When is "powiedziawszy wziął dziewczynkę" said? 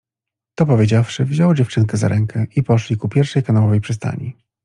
0.65-1.97